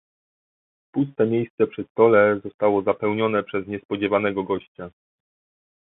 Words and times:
Puste 0.91 1.25
miejsce 1.27 1.67
przy 1.67 1.83
stole 1.91 2.39
zostało 2.43 2.81
zapełnione 2.83 3.43
przez 3.43 3.67
niespodziewanego 3.67 4.43
gościa. 4.43 4.89